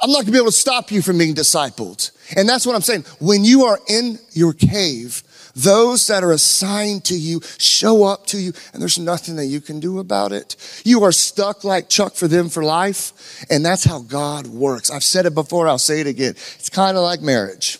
[0.00, 2.10] I'm not gonna be able to stop you from being discipled.
[2.36, 3.04] And that's what I'm saying.
[3.20, 5.22] When you are in your cave,
[5.54, 9.60] those that are assigned to you show up to you and there's nothing that you
[9.60, 10.56] can do about it.
[10.84, 13.44] You are stuck like Chuck for them for life.
[13.50, 14.90] And that's how God works.
[14.90, 15.68] I've said it before.
[15.68, 16.32] I'll say it again.
[16.32, 17.78] It's kind of like marriage.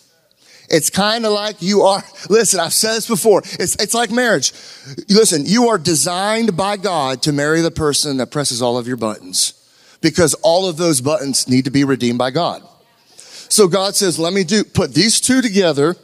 [0.70, 3.42] It's kind of like you are, listen, I've said this before.
[3.44, 4.53] It's, it's like marriage.
[5.09, 8.96] Listen, you are designed by God to marry the person that presses all of your
[8.96, 9.61] buttons
[10.05, 12.62] because all of those buttons need to be redeemed by God.
[13.49, 15.97] So God says, let me do, put these two together.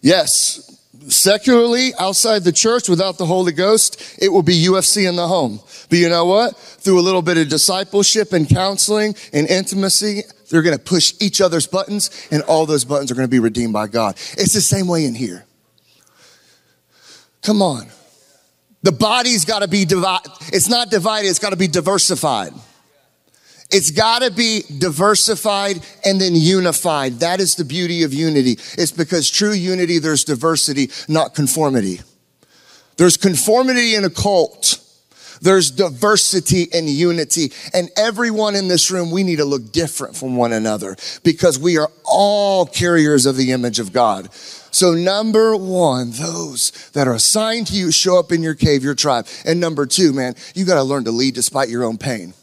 [0.00, 5.28] Yes, secularly outside the church without the Holy Ghost, it will be UFC in the
[5.28, 5.60] home.
[5.90, 6.56] But you know what?
[6.56, 11.42] Through a little bit of discipleship and counseling and intimacy, they're going to push each
[11.42, 14.14] other's buttons and all those buttons are going to be redeemed by God.
[14.38, 15.44] It's the same way in here.
[17.42, 17.88] Come on.
[18.82, 20.32] The body's got to be divided.
[20.54, 22.54] It's not divided, it's got to be diversified.
[23.72, 27.20] It's got to be diversified and then unified.
[27.20, 28.52] That is the beauty of unity.
[28.76, 32.00] It's because true unity, there's diversity, not conformity.
[32.98, 34.78] There's conformity in a cult.
[35.40, 37.52] There's diversity and unity.
[37.74, 41.78] And everyone in this room, we need to look different from one another because we
[41.78, 44.32] are all carriers of the image of God.
[44.34, 48.94] So number one, those that are assigned to you show up in your cave, your
[48.94, 49.26] tribe.
[49.44, 52.34] And number two, man, you got to learn to lead despite your own pain.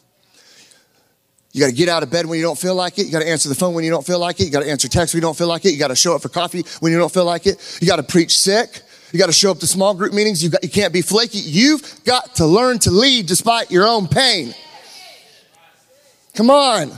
[1.52, 3.08] You got to get out of bed when you don't feel like it.
[3.08, 4.46] You got to answer the phone when you don't feel like it.
[4.46, 5.72] You got to answer text when you don't feel like it.
[5.72, 7.80] You got to show up for coffee when you don't feel like it.
[7.82, 8.82] You got to preach sick.
[9.12, 10.44] You got to show up to small group meetings.
[10.44, 11.40] You, got, you can't be flaky.
[11.40, 14.54] You've got to learn to lead despite your own pain.
[16.36, 16.92] Come on.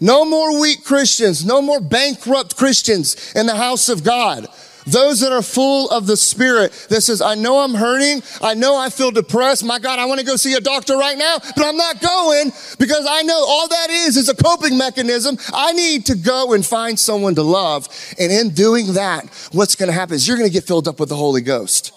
[0.00, 1.46] No more weak Christians.
[1.46, 4.46] No more bankrupt Christians in the house of God.
[4.90, 8.22] Those that are full of the Spirit that says, I know I'm hurting.
[8.42, 9.64] I know I feel depressed.
[9.64, 12.52] My God, I want to go see a doctor right now, but I'm not going
[12.78, 15.36] because I know all that is is a coping mechanism.
[15.52, 17.88] I need to go and find someone to love.
[18.18, 21.00] And in doing that, what's going to happen is you're going to get filled up
[21.00, 21.92] with the Holy Ghost.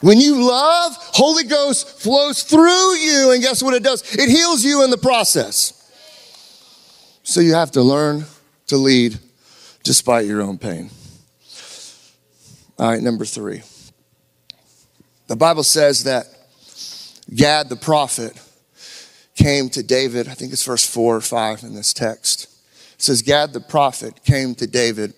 [0.00, 4.02] When you love, Holy Ghost flows through you, and guess what it does?
[4.14, 5.80] It heals you in the process.
[7.22, 8.26] So you have to learn
[8.66, 9.18] to lead
[9.82, 10.90] despite your own pain.
[12.78, 13.62] All right, number three.
[15.28, 16.26] The Bible says that
[17.34, 18.38] Gad the prophet
[19.36, 20.28] came to David.
[20.28, 22.44] I think it's verse four or five in this text.
[22.94, 25.14] It says, Gad the prophet came to David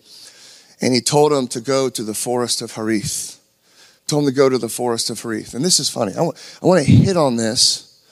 [0.80, 3.40] and he told him to go to the forest of Harith.
[4.06, 5.54] Told him to go to the forest of Harith.
[5.54, 6.14] And this is funny.
[6.14, 8.02] I want, I want to hit on this,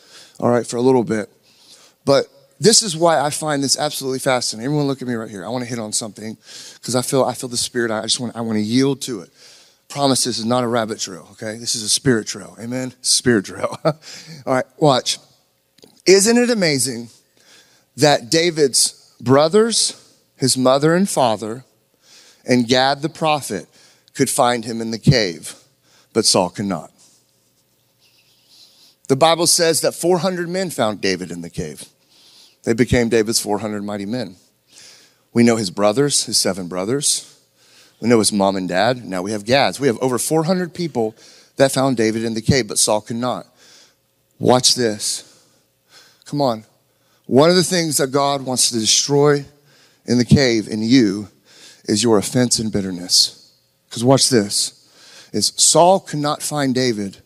[0.41, 1.31] all right, for a little bit.
[2.05, 2.27] But
[2.65, 4.65] this is why I find this absolutely fascinating.
[4.65, 5.45] Everyone look at me right here.
[5.45, 6.39] I want to hit on something
[6.75, 7.91] because I feel I feel the spirit.
[7.91, 9.29] I just want I want to yield to it.
[9.91, 11.59] Promise this is not a rabbit trail, okay?
[11.59, 12.57] This is a spirit trail.
[12.59, 12.95] Amen.
[13.03, 13.79] Spirit trail.
[13.85, 13.95] All
[14.47, 15.19] right, watch.
[16.07, 17.11] Isn't it amazing
[17.99, 21.67] that David's brothers, his mother and father,
[22.47, 23.67] and Gad the prophet
[24.15, 25.55] could find him in the cave,
[26.15, 26.91] but Saul could not?
[29.09, 31.91] The Bible says that 400 men found David in the cave.
[32.65, 34.37] They became David's 400 mighty men.
[35.33, 37.31] We know his brothers, his seven brothers.
[38.01, 39.05] We know his mom and dad.
[39.05, 39.81] Now we have Gads.
[39.81, 41.15] We have over 400 people
[41.57, 43.47] that found David in the cave, but Saul could not.
[44.39, 45.31] Watch this.
[46.25, 46.65] Come on.
[47.27, 49.45] One of the things that God wants to destroy
[50.07, 51.29] in the cave in you
[51.85, 53.53] is your offense and bitterness.
[53.89, 54.81] Because watch this.
[55.33, 57.19] Is Saul could not find David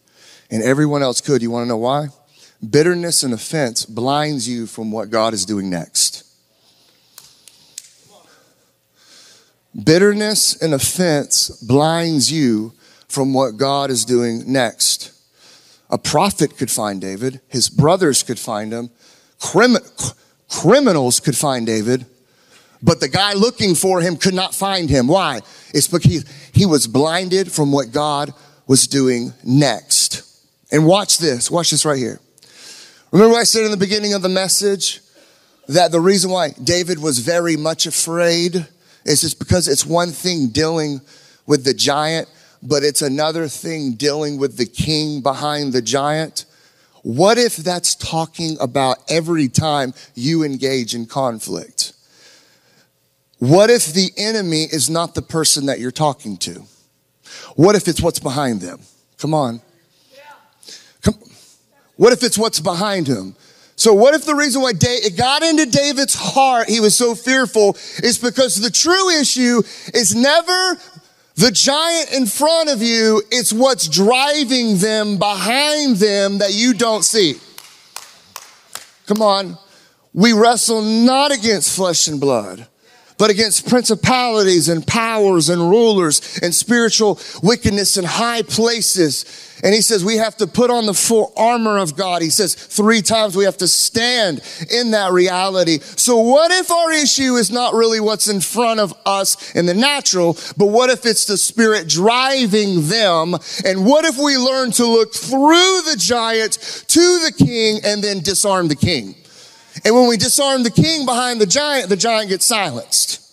[0.51, 1.42] and everyone else could.
[1.42, 2.09] You want to know why?
[2.66, 6.25] Bitterness and offense blinds you from what God is doing next.
[9.85, 12.73] Bitterness and offense blinds you
[13.07, 15.12] from what God is doing next.
[15.90, 18.90] A prophet could find David, his brothers could find him,
[19.40, 19.77] Crim-
[20.49, 22.07] criminals could find David,
[22.83, 25.07] but the guy looking for him could not find him.
[25.07, 25.40] Why?
[25.73, 28.33] It's because he was blinded from what God
[28.66, 30.25] was doing next.
[30.71, 32.21] And watch this, watch this right here.
[33.11, 35.01] Remember I said in the beginning of the message
[35.66, 38.66] that the reason why David was very much afraid
[39.07, 41.01] is just because it's one thing dealing
[41.47, 42.29] with the giant,
[42.62, 46.44] but it's another thing dealing with the king behind the giant.
[47.03, 51.94] What if that's talking about every time you engage in conflict?
[53.38, 56.64] What if the enemy is not the person that you're talking to?
[57.57, 58.81] What if it's what's behind them?
[59.16, 59.62] Come on.
[61.99, 63.35] What if it's what's behind him?
[63.75, 67.77] So what if the reason why it got into David's heart, he was so fearful,
[68.03, 70.79] is because the true issue is never
[71.35, 77.05] the giant in front of you, it's what's driving them behind them that you don't
[77.05, 77.35] see.
[79.07, 79.59] Come on.
[80.15, 82.67] We wrestle not against flesh and blood,
[83.18, 89.24] but against principalities and powers and rulers and spiritual wickedness in high places.
[89.62, 92.22] And he says we have to put on the full armor of God.
[92.22, 95.81] He says three times we have to stand in that reality.
[95.81, 99.74] So what if our issue is not really what's in front of us in the
[99.74, 103.35] natural, but what if it's the spirit driving them?
[103.64, 108.20] And what if we learn to look through the giants to the king and then
[108.20, 109.16] disarm the king?
[109.85, 113.25] And when we disarm the king behind the giant, the giant gets silenced.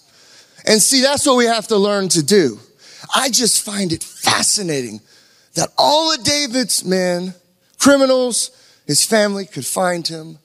[0.67, 2.60] And see, that's what we have to learn to do.
[3.13, 5.01] I just find it fascinating
[5.53, 7.34] that all of David's men,
[7.79, 8.51] criminals,
[8.88, 10.39] his family could find him,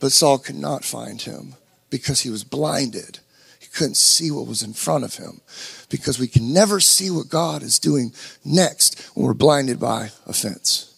[0.00, 1.54] but Saul could not find him
[1.90, 3.18] because he was blinded.
[3.58, 5.40] He couldn't see what was in front of him
[5.88, 8.12] because we can never see what God is doing
[8.44, 10.94] next when we're blinded by offense.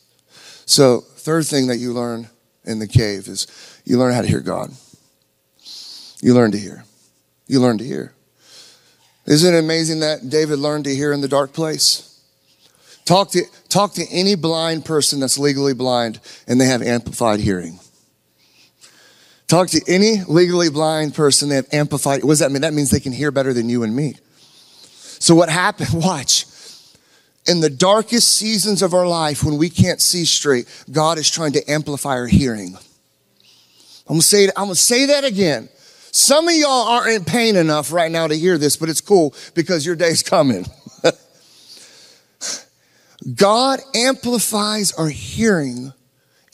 [0.66, 2.28] So, third thing that you learn
[2.64, 3.46] in the cave is
[3.84, 4.70] you learn how to hear God.
[6.22, 6.84] You learn to hear.
[7.46, 8.12] You learn to hear.
[9.26, 12.06] Isn't it amazing that David learned to hear in the dark place?
[13.04, 17.80] Talk to, talk to any blind person that's legally blind and they have amplified hearing.
[19.48, 22.22] Talk to any legally blind person, that amplified.
[22.22, 22.62] What does that mean?
[22.62, 24.14] That means they can hear better than you and me.
[25.18, 25.88] So what happened?
[25.94, 26.46] Watch.
[27.46, 31.52] In the darkest seasons of our life, when we can't see straight, God is trying
[31.52, 32.76] to amplify our hearing.
[34.06, 35.68] I'm gonna say, I'm gonna say that again.
[36.12, 39.34] Some of y'all aren't in pain enough right now to hear this, but it's cool
[39.54, 40.66] because your day's coming.
[43.34, 45.92] God amplifies our hearing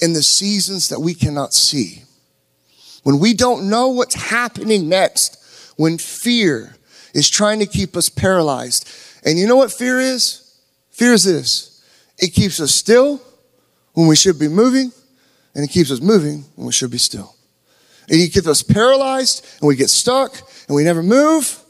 [0.01, 2.03] in the seasons that we cannot see.
[3.03, 5.39] When we don't know what's happening next,
[5.77, 6.77] when fear
[7.15, 8.89] is trying to keep us paralyzed.
[9.25, 10.46] And you know what fear is?
[10.97, 11.85] Fear is this.
[12.19, 13.21] It keeps us still
[13.93, 14.91] when we should be moving,
[15.55, 17.37] and it keeps us moving when we should be still.
[18.09, 20.33] And it keeps us paralyzed, and we get stuck,
[20.67, 21.61] and we never move.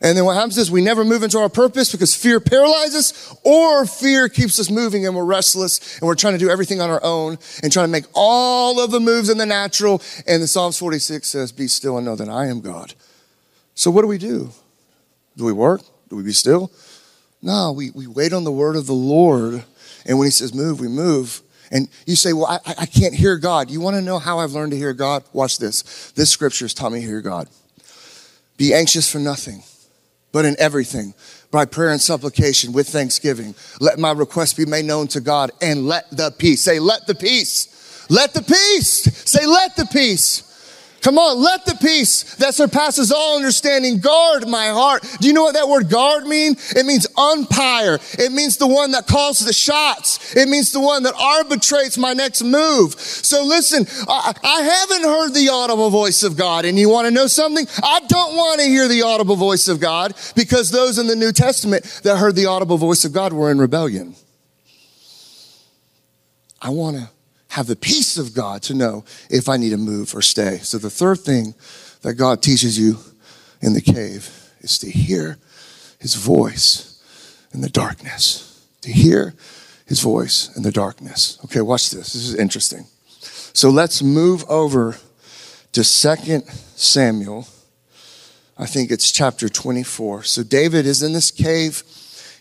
[0.00, 3.84] And then what happens is we never move into our purpose because fear paralyzes or
[3.84, 7.00] fear keeps us moving and we're restless and we're trying to do everything on our
[7.04, 10.02] own and trying to make all of the moves in the natural.
[10.26, 12.94] And the Psalms 46 says, be still and know that I am God.
[13.76, 14.50] So what do we do?
[15.36, 15.82] Do we work?
[16.08, 16.72] Do we be still?
[17.42, 19.64] No, we, we wait on the word of the Lord.
[20.06, 21.42] And when he says move, we move.
[21.70, 23.70] And you say, well, I, I can't hear God.
[23.70, 25.24] You want to know how I've learned to hear God?
[25.32, 26.12] Watch this.
[26.12, 27.48] This scripture has taught me to hear God.
[28.56, 29.62] Be anxious for nothing
[30.32, 31.12] but in everything,
[31.50, 33.54] by prayer and supplication with thanksgiving.
[33.80, 36.62] Let my request be made known to God and let the peace.
[36.62, 38.06] Say, let the peace.
[38.08, 39.02] Let the peace.
[39.30, 40.51] Say, let the peace
[41.02, 45.02] Come on, let the peace that surpasses all understanding guard my heart.
[45.20, 46.54] Do you know what that word guard mean?
[46.76, 47.98] It means umpire.
[48.12, 50.36] It means the one that calls the shots.
[50.36, 52.94] It means the one that arbitrates my next move.
[52.94, 56.64] So listen, I, I haven't heard the audible voice of God.
[56.64, 57.66] And you want to know something?
[57.82, 61.32] I don't want to hear the audible voice of God because those in the New
[61.32, 64.14] Testament that heard the audible voice of God were in rebellion.
[66.60, 67.10] I want to
[67.52, 70.56] have the peace of God to know if I need to move or stay.
[70.62, 71.54] So the third thing
[72.00, 72.96] that God teaches you
[73.60, 75.36] in the cave is to hear
[75.98, 76.98] his voice
[77.52, 78.66] in the darkness.
[78.80, 79.34] To hear
[79.84, 81.38] his voice in the darkness.
[81.44, 82.14] Okay, watch this.
[82.14, 82.86] This is interesting.
[83.52, 84.96] So let's move over
[85.72, 86.44] to Second
[86.74, 87.46] Samuel.
[88.56, 90.22] I think it's chapter 24.
[90.22, 91.82] So David is in this cave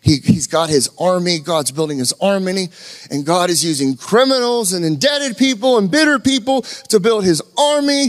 [0.02, 1.40] he, he's got his army.
[1.40, 2.70] God's building his army.
[3.12, 8.08] And God is using criminals and indebted people and bitter people to build his army.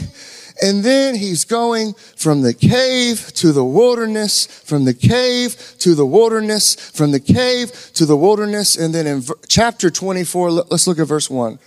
[0.63, 6.07] And then he's going from the cave to the wilderness, from the cave to the
[6.07, 8.77] wilderness, from the cave to the wilderness.
[8.77, 11.59] And then in chapter 24, let's look at verse 1.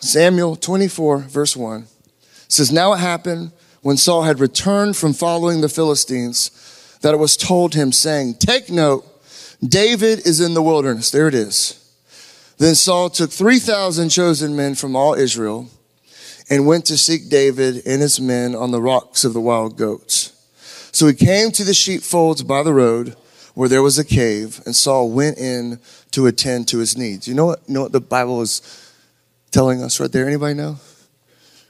[0.00, 1.86] Samuel 24, verse 1
[2.48, 3.52] says, Now it happened
[3.82, 6.50] when Saul had returned from following the Philistines
[7.02, 9.04] that it was told him, saying, Take note,
[9.66, 11.10] David is in the wilderness.
[11.10, 11.76] There it is.
[12.58, 15.68] Then Saul took 3,000 chosen men from all Israel
[16.50, 20.36] and went to seek David and his men on the rocks of the wild goats.
[20.92, 23.16] So he came to the sheepfolds by the road
[23.54, 25.78] where there was a cave, and Saul went in
[26.12, 27.26] to attend to his needs.
[27.28, 28.62] You know what, you know what the Bible is
[29.50, 30.26] telling us right there?
[30.26, 30.76] Anybody know?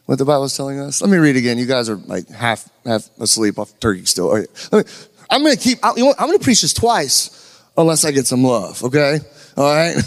[0.06, 1.00] What the Bible is telling us?
[1.00, 1.56] Let me read again.
[1.56, 4.32] You guys are like half half asleep off turkey still.
[4.32, 4.48] Right.
[4.72, 4.82] Me,
[5.30, 8.26] I'm going to keep, you know I'm going to preach this twice unless I get
[8.26, 9.20] some love, okay?
[9.56, 9.96] All right?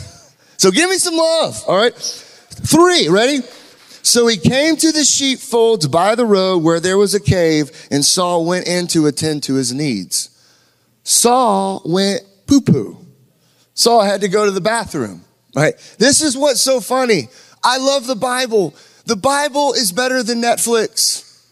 [0.56, 1.94] So give me some love, all right?
[1.94, 3.40] Three, ready?
[4.02, 8.06] So he came to the sheepfolds by the road where there was a cave, and
[8.06, 10.30] Saul went in to attend to his needs.
[11.04, 12.98] Saul went poo poo.
[13.74, 15.74] Saul had to go to the bathroom, right?
[15.98, 17.28] This is what's so funny.
[17.62, 18.74] I love the Bible.
[19.06, 21.46] The Bible is better than Netflix.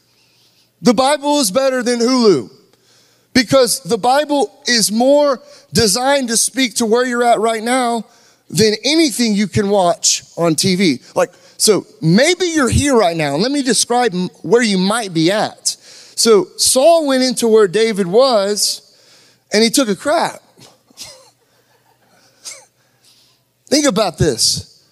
[0.81, 2.49] The Bible is better than Hulu.
[3.33, 8.05] Because the Bible is more designed to speak to where you're at right now
[8.49, 11.01] than anything you can watch on TV.
[11.15, 13.35] Like, so maybe you're here right now.
[13.35, 15.67] Let me describe where you might be at.
[15.67, 18.87] So Saul went into where David was
[19.53, 20.41] and he took a crap.
[23.67, 24.85] Think about this.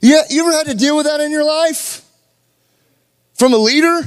[0.00, 2.04] Yeah, you ever had to deal with that in your life?
[3.34, 4.00] From a leader?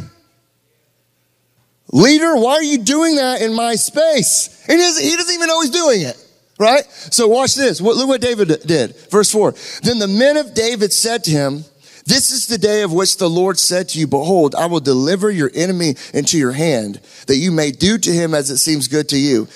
[1.91, 4.63] Leader, why are you doing that in my space?
[4.67, 6.25] And he doesn't, he doesn't even know he's doing it.
[6.59, 6.83] Right?
[6.89, 7.79] So watch this.
[7.79, 8.95] Look what David did.
[9.09, 9.53] Verse 4.
[9.81, 11.63] Then the men of David said to him,
[12.05, 15.31] This is the day of which the Lord said to you, behold, I will deliver
[15.31, 19.07] your enemy into your hand that you may do to him as it seems good
[19.09, 19.47] to you.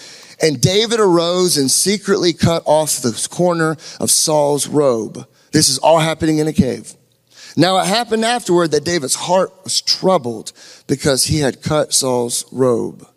[0.41, 5.27] And David arose and secretly cut off the corner of Saul's robe.
[5.51, 6.95] This is all happening in a cave.
[7.55, 10.51] Now it happened afterward that David's heart was troubled
[10.87, 13.07] because he had cut Saul's robe.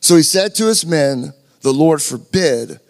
[0.00, 2.80] So he said to his men, the Lord forbid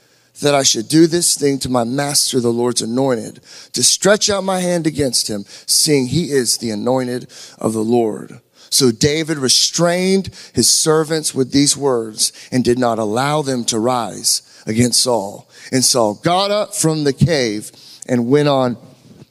[0.40, 3.40] that I should do this thing to my master, the Lord's anointed,
[3.72, 8.40] to stretch out my hand against him, seeing he is the anointed of the Lord.
[8.70, 14.42] So David restrained his servants with these words and did not allow them to rise
[14.66, 15.48] against Saul.
[15.70, 17.70] And Saul got up from the cave
[18.08, 18.78] and went on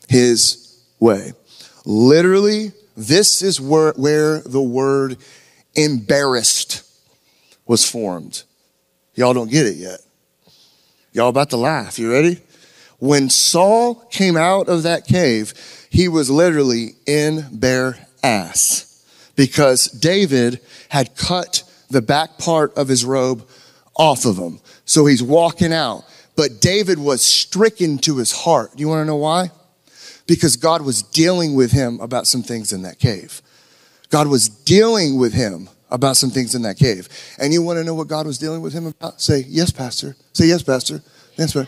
[0.08, 1.34] his way.
[1.86, 5.18] Literally, this is where, where the word
[5.76, 6.84] embarrassed
[7.66, 8.44] was formed.
[9.16, 10.00] Y'all don't get it yet.
[11.14, 12.00] Y'all about to laugh.
[12.00, 12.40] You ready?
[13.00, 15.54] When Saul came out of that cave,
[15.90, 19.06] he was literally in bare ass
[19.36, 20.60] because David
[20.90, 23.48] had cut the back part of his robe
[23.96, 24.60] off of him.
[24.86, 26.06] So he's walking out.
[26.36, 28.72] But David was stricken to his heart.
[28.76, 29.52] Do you want to know why?
[30.32, 33.42] Because God was dealing with him about some things in that cave.
[34.10, 37.10] God was dealing with him about some things in that cave.
[37.38, 39.20] And you want to know what God was dealing with him about?
[39.20, 40.16] Say, yes, Pastor.
[40.32, 41.04] Say, yes, Pastor.
[41.36, 41.68] Yes, Pastor.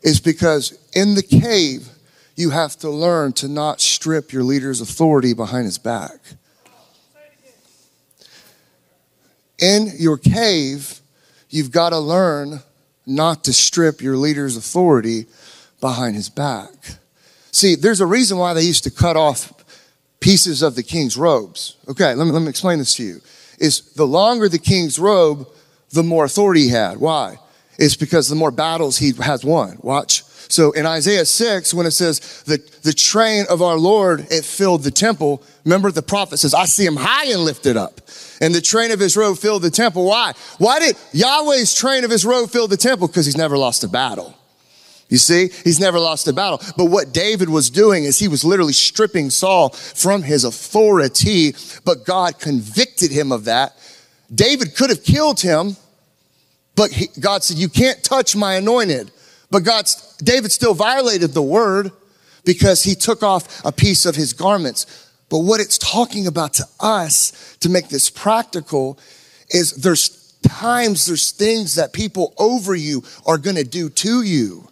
[0.00, 1.88] It's because in the cave,
[2.36, 6.20] you have to learn to not strip your leader's authority behind his back.
[9.58, 11.00] in your cave,
[11.50, 12.60] you've got to learn
[13.06, 15.26] not to strip your leader's authority
[15.80, 16.70] behind his back.
[17.58, 19.52] See, there's a reason why they used to cut off
[20.20, 21.76] pieces of the king's robes.
[21.88, 23.20] Okay, let me, let me explain this to you.
[23.58, 25.48] Is the longer the king's robe,
[25.90, 26.98] the more authority he had.
[26.98, 27.40] Why?
[27.76, 29.76] It's because the more battles he has won.
[29.82, 30.22] Watch.
[30.22, 34.84] So in Isaiah 6, when it says the, the train of our Lord, it filled
[34.84, 35.42] the temple.
[35.64, 38.00] Remember the prophet says, I see him high and lifted up.
[38.40, 40.06] And the train of his robe filled the temple.
[40.06, 40.32] Why?
[40.58, 43.08] Why did Yahweh's train of his robe fill the temple?
[43.08, 44.37] Because he's never lost a battle.
[45.08, 46.60] You see, he's never lost a battle.
[46.76, 51.54] But what David was doing is he was literally stripping Saul from his authority,
[51.84, 53.76] but God convicted him of that.
[54.34, 55.76] David could have killed him,
[56.76, 59.10] but he, God said, you can't touch my anointed.
[59.50, 59.86] But God,
[60.18, 61.90] David still violated the word
[62.44, 65.08] because he took off a piece of his garments.
[65.30, 68.98] But what it's talking about to us to make this practical
[69.50, 74.68] is there's times, there's things that people over you are going to do to you.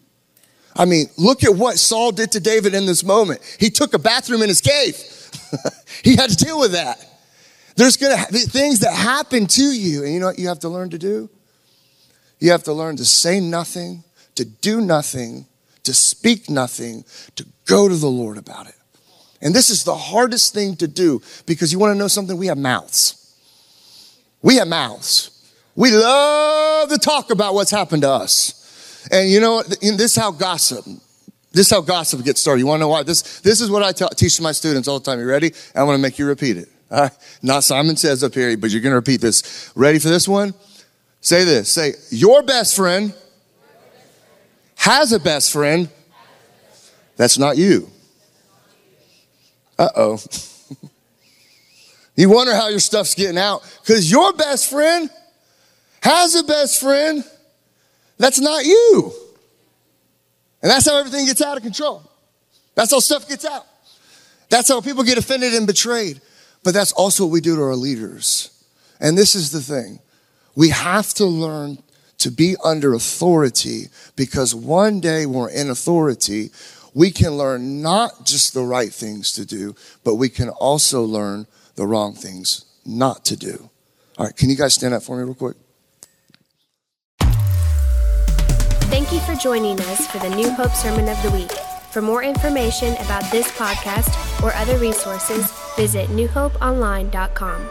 [0.77, 3.41] I mean, look at what Saul did to David in this moment.
[3.59, 4.97] He took a bathroom in his cave.
[6.03, 7.05] he had to deal with that.
[7.77, 10.05] There's going to be things that happen to you.
[10.05, 11.29] And you know what you have to learn to do?
[12.39, 14.05] You have to learn to say nothing,
[14.35, 15.47] to do nothing,
[15.85, 17.05] to speak nothing,
[17.37, 18.75] to go to the Lord about it.
[19.41, 22.37] And this is the hardest thing to do because you want to know something?
[22.37, 23.35] We have mouths.
[24.43, 25.31] We have mouths.
[25.75, 28.56] We love to talk about what's happened to us.
[29.11, 30.85] And you know, this is how gossip,
[31.53, 32.61] this is how gossip gets started.
[32.61, 33.03] You want to know why?
[33.03, 35.21] This, this is what I tell, teach my students all the time.
[35.21, 35.53] You ready?
[35.75, 36.69] I want to make you repeat it.
[36.91, 37.13] All right?
[37.43, 39.73] Not Simon says up here, but you're going to repeat this.
[39.75, 40.55] Ready for this one?
[41.21, 41.73] Say this.
[41.73, 43.15] Say, your best friend
[44.77, 45.89] has a best friend.
[47.17, 47.91] That's not you.
[49.79, 50.23] Uh oh.
[52.17, 55.11] you wonder how your stuff's getting out because your best friend
[56.03, 57.25] has a best friend
[58.19, 59.13] that's not you.
[60.63, 62.03] And that's how everything gets out of control.
[62.75, 63.67] That's how stuff gets out.
[64.49, 66.21] That's how people get offended and betrayed.
[66.63, 68.51] But that's also what we do to our leaders.
[69.01, 70.01] And this is the thing
[70.55, 71.79] we have to learn
[72.19, 76.51] to be under authority because one day when we're in authority,
[76.95, 81.47] we can learn not just the right things to do, but we can also learn
[81.75, 83.69] the wrong things not to do.
[84.17, 85.57] All right, can you guys stand up for me real quick?
[88.89, 91.51] Thank you for joining us for the New Hope Sermon of the Week.
[91.91, 97.69] For more information about this podcast or other resources, visit newhopeonline.com.